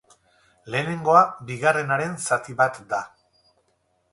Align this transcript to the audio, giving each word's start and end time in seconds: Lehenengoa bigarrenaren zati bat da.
Lehenengoa 0.75 1.21
bigarrenaren 1.51 2.17
zati 2.31 2.57
bat 2.63 2.81
da. 2.95 3.03